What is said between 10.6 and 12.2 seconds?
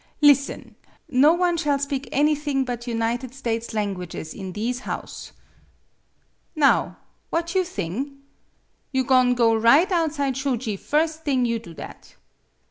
firs' thing you do that!